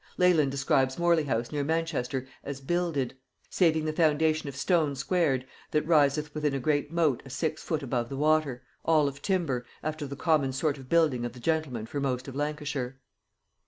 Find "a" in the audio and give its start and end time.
6.55-6.59, 7.23-7.29